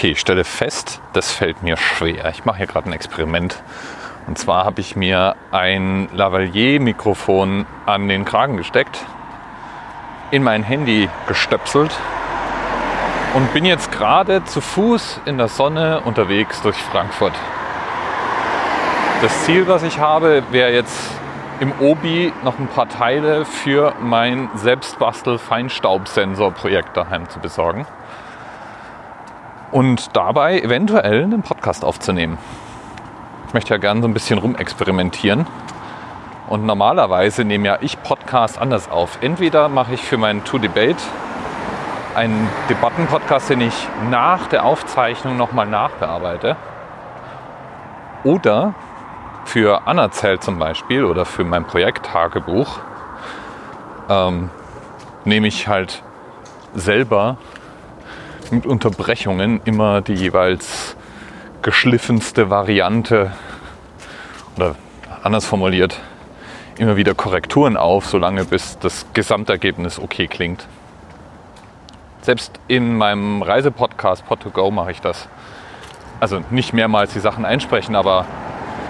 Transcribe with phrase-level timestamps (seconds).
[0.00, 2.30] Okay, ich stelle fest, das fällt mir schwer.
[2.30, 3.62] Ich mache hier gerade ein Experiment.
[4.26, 9.04] Und zwar habe ich mir ein Lavalier-Mikrofon an den Kragen gesteckt,
[10.30, 11.94] in mein Handy gestöpselt
[13.34, 17.34] und bin jetzt gerade zu Fuß in der Sonne unterwegs durch Frankfurt.
[19.20, 21.10] Das Ziel, was ich habe, wäre jetzt
[21.60, 27.86] im Obi noch ein paar Teile für mein Selbstbastel-Feinstaubsensor-Projekt daheim zu besorgen
[29.72, 32.38] und dabei eventuell einen Podcast aufzunehmen.
[33.48, 35.46] Ich möchte ja gerne so ein bisschen rumexperimentieren.
[36.48, 39.18] Und normalerweise nehme ja ich Podcasts anders auf.
[39.20, 40.96] Entweder mache ich für meinen To Debate
[42.14, 46.56] einen Debattenpodcast, den ich nach der Aufzeichnung nochmal nachbearbeite.
[48.24, 48.74] Oder
[49.44, 52.80] für Anerzählt zum Beispiel oder für mein Projekt Tagebuch
[54.08, 54.50] ähm,
[55.24, 56.02] nehme ich halt
[56.74, 57.36] selber
[58.50, 60.96] mit Unterbrechungen immer die jeweils
[61.62, 63.32] geschliffenste Variante
[64.56, 64.74] oder
[65.22, 66.00] anders formuliert
[66.80, 70.66] immer wieder Korrekturen auf, solange bis das Gesamtergebnis okay klingt.
[72.22, 75.28] Selbst in meinem Reisepodcast Pod2Go mache ich das.
[76.20, 78.24] Also nicht mehrmals die Sachen einsprechen, aber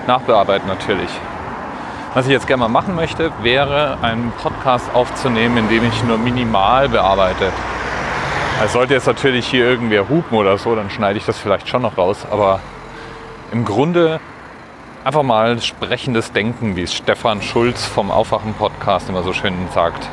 [0.06, 1.10] nachbearbeiten natürlich.
[2.14, 6.18] Was ich jetzt gerne mal machen möchte, wäre einen Podcast aufzunehmen, in dem ich nur
[6.18, 7.52] minimal bearbeite.
[8.62, 11.80] Es sollte jetzt natürlich hier irgendwer hupen oder so, dann schneide ich das vielleicht schon
[11.80, 12.26] noch raus.
[12.30, 12.60] Aber
[13.52, 14.20] im Grunde
[15.02, 20.06] einfach mal sprechendes Denken, wie es Stefan Schulz vom Aufwachen-Podcast immer so schön sagt.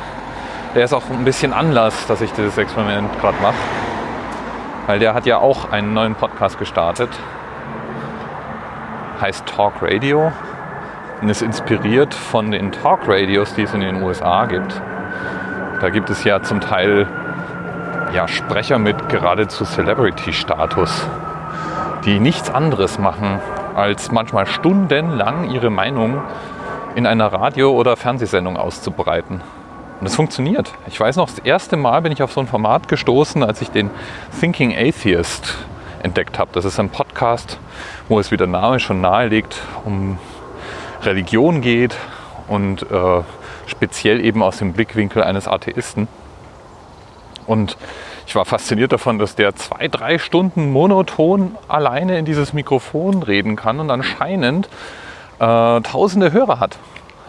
[0.74, 3.54] Der ist auch ein bisschen Anlass, dass ich dieses Experiment gerade mache.
[4.86, 7.10] Weil der hat ja auch einen neuen Podcast gestartet.
[9.20, 10.32] Heißt Talk Radio
[11.20, 14.80] und ist inspiriert von den Talk Radios, die es in den USA gibt.
[15.82, 17.06] Da gibt es ja zum Teil
[18.14, 21.06] ja, Sprecher mit geradezu Celebrity-Status,
[22.04, 23.40] die nichts anderes machen,
[23.74, 26.20] als manchmal stundenlang ihre Meinung
[26.94, 29.42] in einer Radio- oder Fernsehsendung auszubreiten.
[30.00, 30.72] Und es funktioniert.
[30.86, 33.70] Ich weiß noch, das erste Mal bin ich auf so ein Format gestoßen, als ich
[33.70, 33.90] den
[34.40, 35.56] Thinking Atheist
[36.02, 36.50] entdeckt habe.
[36.52, 37.58] Das ist ein Podcast,
[38.08, 40.18] wo es, wie der Name schon nahelegt, um
[41.02, 41.96] Religion geht
[42.46, 43.22] und äh,
[43.66, 46.08] speziell eben aus dem Blickwinkel eines Atheisten.
[47.48, 47.78] Und
[48.26, 53.56] ich war fasziniert davon, dass der zwei, drei Stunden monoton alleine in dieses Mikrofon reden
[53.56, 54.68] kann und anscheinend
[55.38, 56.78] äh, tausende Hörer hat.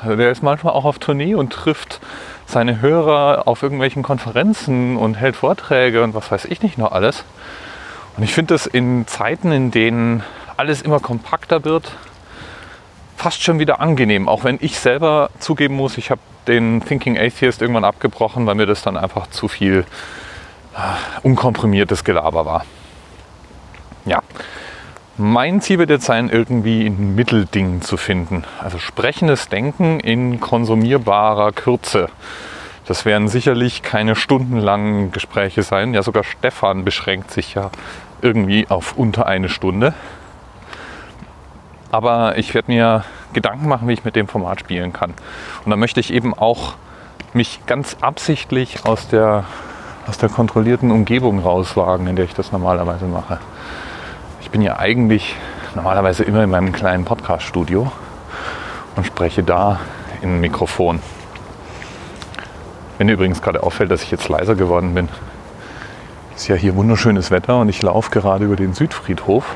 [0.01, 2.01] Also der ist manchmal auch auf Tournee und trifft
[2.45, 7.23] seine Hörer auf irgendwelchen Konferenzen und hält Vorträge und was weiß ich nicht noch alles.
[8.17, 10.23] Und ich finde das in Zeiten, in denen
[10.57, 11.93] alles immer kompakter wird,
[13.19, 14.29] fast schon wieder angenehm.
[14.29, 18.65] Auch wenn ich selber zugeben muss, ich habe den Thinking Atheist irgendwann abgebrochen, weil mir
[18.65, 19.85] das dann einfach zu viel
[20.73, 22.65] äh, unkomprimiertes Gelaber war.
[24.05, 24.21] Ja,
[25.17, 28.45] mein Ziel wird jetzt sein, irgendwie ein Mittelding zu finden.
[28.57, 32.07] Also sprechendes Denken in konsumierbarer Kürze.
[32.85, 35.93] Das werden sicherlich keine stundenlangen Gespräche sein.
[35.93, 37.69] Ja, sogar Stefan beschränkt sich ja
[38.21, 39.93] irgendwie auf unter eine Stunde.
[41.91, 45.13] Aber ich werde mir Gedanken machen, wie ich mit dem Format spielen kann.
[45.65, 46.73] Und da möchte ich eben auch
[47.33, 49.43] mich ganz absichtlich aus der,
[50.07, 53.39] aus der kontrollierten Umgebung rauswagen, in der ich das normalerweise mache.
[54.41, 55.35] Ich bin ja eigentlich
[55.75, 57.91] normalerweise immer in meinem kleinen Podcast-Studio
[58.95, 59.79] und spreche da
[60.21, 60.99] in ein Mikrofon.
[62.97, 65.07] Wenn dir übrigens gerade auffällt, dass ich jetzt leiser geworden bin,
[66.35, 69.55] ist ja hier wunderschönes Wetter und ich laufe gerade über den Südfriedhof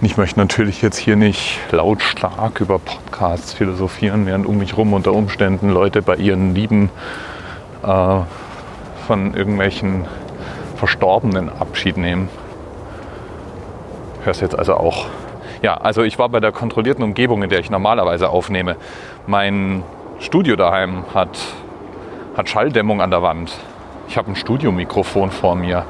[0.00, 4.94] und ich möchte natürlich jetzt hier nicht lautstark über Podcasts philosophieren, während um mich rum
[4.94, 6.88] unter Umständen Leute bei ihren Lieben
[7.82, 8.20] äh,
[9.06, 10.06] von irgendwelchen
[10.76, 12.30] Verstorbenen Abschied nehmen.
[14.24, 15.06] Hörst jetzt also auch.
[15.60, 18.76] Ja, also ich war bei der kontrollierten Umgebung, in der ich normalerweise aufnehme.
[19.26, 19.82] Mein
[20.18, 21.38] Studio daheim hat,
[22.38, 23.52] hat Schalldämmung an der Wand.
[24.08, 25.84] Ich habe ein Studiomikrofon vor mir.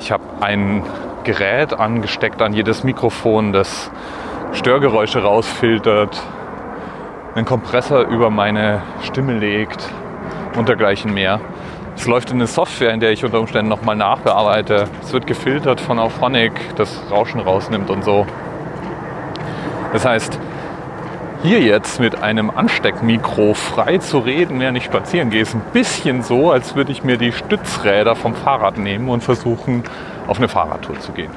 [0.00, 0.82] Ich habe ein
[1.24, 3.90] Gerät angesteckt an jedes Mikrofon, das
[4.52, 6.22] Störgeräusche rausfiltert,
[7.34, 9.88] einen Kompressor über meine Stimme legt
[10.56, 11.40] und dergleichen mehr.
[11.96, 14.84] Es läuft in eine Software, in der ich unter Umständen nochmal nachbearbeite.
[15.02, 18.26] Es wird gefiltert von Auphonic, das Rauschen rausnimmt und so.
[19.92, 20.38] Das heißt,
[21.44, 26.22] hier jetzt mit einem Ansteckmikro frei zu reden, während ich spazieren gehe, ist ein bisschen
[26.22, 29.84] so, als würde ich mir die Stützräder vom Fahrrad nehmen und versuchen,
[30.26, 31.30] auf eine Fahrradtour zu gehen.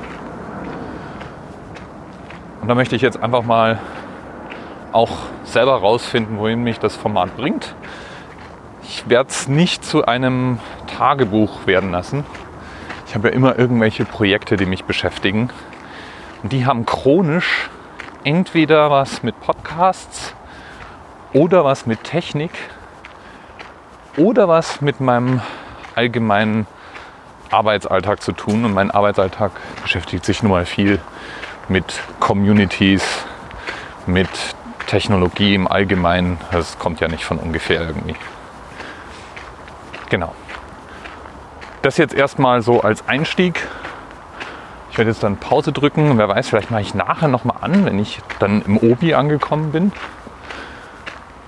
[2.61, 3.79] Und da möchte ich jetzt einfach mal
[4.93, 5.11] auch
[5.43, 7.75] selber rausfinden, wohin mich das Format bringt.
[8.83, 10.59] Ich werde es nicht zu einem
[10.97, 12.23] Tagebuch werden lassen.
[13.07, 15.49] Ich habe ja immer irgendwelche Projekte, die mich beschäftigen.
[16.43, 17.69] Und die haben chronisch
[18.23, 20.33] entweder was mit Podcasts
[21.33, 22.51] oder was mit Technik
[24.17, 25.41] oder was mit meinem
[25.95, 26.67] allgemeinen
[27.51, 28.65] Arbeitsalltag zu tun.
[28.65, 30.99] Und mein Arbeitsalltag beschäftigt sich nun mal viel
[31.69, 33.03] mit Communities,
[34.05, 34.29] mit
[34.87, 36.37] Technologie im Allgemeinen.
[36.51, 38.15] Das kommt ja nicht von ungefähr irgendwie.
[40.09, 40.33] Genau.
[41.81, 43.67] Das jetzt erstmal so als Einstieg.
[44.97, 46.17] Ich werde jetzt dann Pause drücken.
[46.17, 49.91] Wer weiß, vielleicht mache ich nachher nochmal an, wenn ich dann im Obi angekommen bin.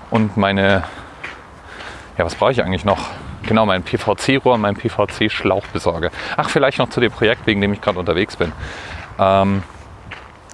[0.08, 0.84] Und meine,
[2.16, 3.08] ja, was brauche ich eigentlich noch?
[3.42, 6.12] Genau, mein PVC-Rohr, mein PVC-Schlauch besorge.
[6.36, 8.52] Ach, vielleicht noch zu dem Projekt, wegen dem ich gerade unterwegs bin.
[9.18, 9.64] Ähm,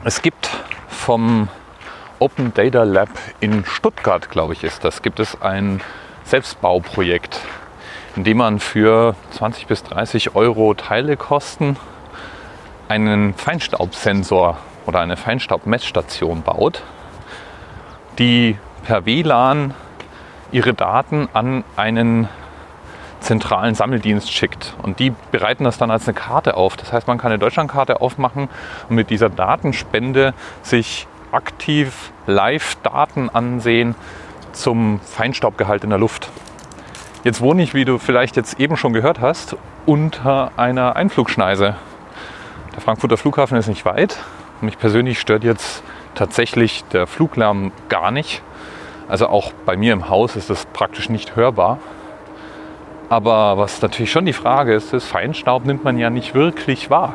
[0.03, 0.49] es gibt
[0.89, 1.49] vom
[2.19, 3.11] Open Data Lab
[3.41, 5.83] in Stuttgart, glaube ich, ist das, gibt es ein
[6.25, 7.43] Selbstbauprojekt,
[8.17, 11.77] in dem man für 20 bis 30 Euro Teile kosten
[12.89, 16.83] einen Feinstaubsensor oder eine Feinstaubmessstation baut,
[18.19, 19.75] die per WLAN
[20.53, 22.29] ihre Daten an einen
[23.21, 24.75] zentralen Sammeldienst schickt.
[24.83, 26.77] Und die bereiten das dann als eine Karte auf.
[26.77, 28.49] Das heißt, man kann eine Deutschlandkarte aufmachen
[28.89, 30.33] und mit dieser Datenspende
[30.63, 33.95] sich aktiv Live-Daten ansehen
[34.53, 36.31] zum Feinstaubgehalt in der Luft.
[37.25, 41.75] Jetzt wohne ich, wie du vielleicht jetzt eben schon gehört hast, unter einer Einflugschneise.
[42.77, 44.19] Der Frankfurter Flughafen ist nicht weit.
[44.61, 45.83] Mich persönlich stört jetzt
[46.15, 48.43] tatsächlich der Fluglärm gar nicht.
[49.09, 51.79] Also auch bei mir im Haus ist das praktisch nicht hörbar.
[53.09, 57.15] Aber was natürlich schon die Frage ist, ist, Feinstaub nimmt man ja nicht wirklich wahr.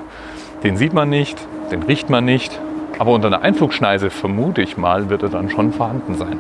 [0.63, 1.37] Den sieht man nicht,
[1.69, 2.59] den riecht man nicht.
[2.97, 6.39] Aber unter einer Einflugschneise, vermute ich mal, wird er dann schon vorhanden sein.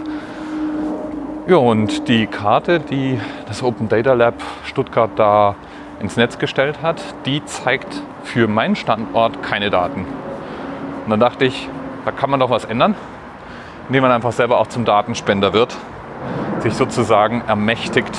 [1.47, 4.35] Ja, und die Karte, die das Open Data Lab
[4.65, 5.55] Stuttgart da
[6.01, 10.05] ins Netz gestellt hat, die zeigt für meinen Standort keine Daten.
[11.05, 11.69] Und dann dachte ich,
[12.05, 12.95] da kann man doch was ändern,
[13.87, 15.75] indem man einfach selber auch zum Datenspender wird,
[16.59, 18.17] sich sozusagen ermächtigt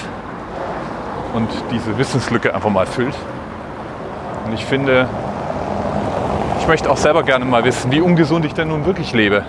[1.34, 3.14] und diese Wissenslücke einfach mal füllt.
[4.46, 5.08] Und ich finde,
[6.60, 9.44] ich möchte auch selber gerne mal wissen, wie ungesund ich denn nun wirklich lebe.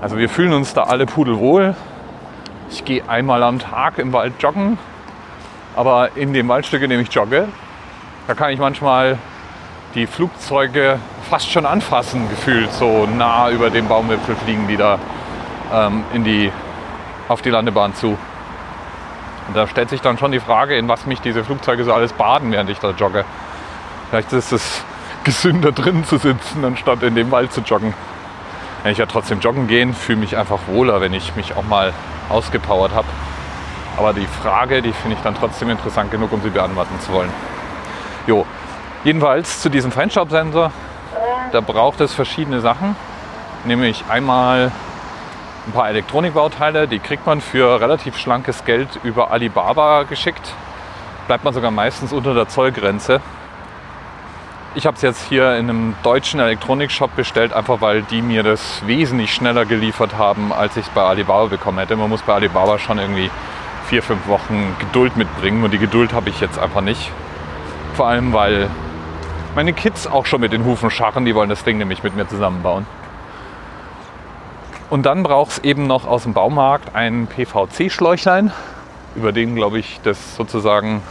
[0.00, 1.74] Also wir fühlen uns da alle pudelwohl.
[2.70, 4.78] Ich gehe einmal am Tag im Wald joggen,
[5.76, 7.48] aber in dem Waldstück, in dem ich jogge,
[8.26, 9.18] da kann ich manchmal
[9.94, 14.98] die Flugzeuge fast schon anfassen, gefühlt so nah über dem Baumwipfel fliegen die da
[15.72, 16.52] ähm, in die,
[17.28, 18.16] auf die Landebahn zu.
[19.48, 22.12] Und da stellt sich dann schon die Frage, in was mich diese Flugzeuge so alles
[22.12, 23.24] baden, während ich da jogge.
[24.10, 24.84] Vielleicht ist es
[25.24, 27.94] gesünder drin zu sitzen, anstatt in dem Wald zu joggen.
[28.82, 31.92] Wenn ich ja trotzdem joggen gehen, fühle mich einfach wohler, wenn ich mich auch mal
[32.28, 33.08] ausgepowert habe.
[33.96, 37.30] Aber die Frage, die finde ich dann trotzdem interessant genug, um sie beantworten zu wollen.
[38.26, 38.46] Jo,
[39.04, 40.72] jedenfalls zu diesem Feinstaubsensor,
[41.52, 42.96] da braucht es verschiedene Sachen.
[43.64, 44.72] Nämlich einmal
[45.66, 50.54] ein paar Elektronikbauteile, die kriegt man für relativ schlankes Geld über Alibaba geschickt.
[51.26, 53.20] Bleibt man sogar meistens unter der Zollgrenze.
[54.74, 58.86] Ich habe es jetzt hier in einem deutschen Elektronikshop bestellt, einfach weil die mir das
[58.86, 61.96] wesentlich schneller geliefert haben, als ich es bei Alibaba bekommen hätte.
[61.96, 63.30] Man muss bei Alibaba schon irgendwie
[63.90, 67.10] vier, fünf Wochen Geduld mitbringen und die Geduld habe ich jetzt einfach nicht.
[67.94, 68.70] Vor allem, weil
[69.56, 72.28] meine Kids auch schon mit den Hufen scharren, die wollen das Ding nämlich mit mir
[72.28, 72.86] zusammenbauen.
[74.90, 78.52] Und dann braucht es eben noch aus dem Baumarkt ein PVC-Schläuchlein,
[79.16, 81.02] über den, glaube ich, das sozusagen,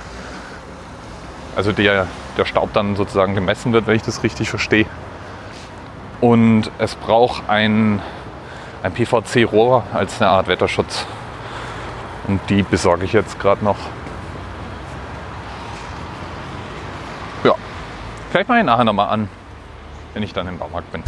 [1.57, 4.85] also der, der Staub dann sozusagen gemessen wird, wenn ich das richtig verstehe.
[6.21, 8.01] Und es braucht ein,
[8.83, 11.05] ein PVC-Rohr als eine Art Wetterschutz.
[12.29, 13.77] Und die besorge ich jetzt gerade noch.
[17.43, 17.55] Ja,
[18.29, 19.27] vielleicht mache ich nachher nochmal an,
[20.13, 21.03] wenn ich dann im Baumarkt bin.